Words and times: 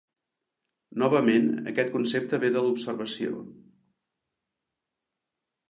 Novament, 1.03 1.45
aquest 1.73 1.93
concepte 1.97 2.39
ve 2.45 2.51
de 2.57 2.65
l'observació. 2.67 3.45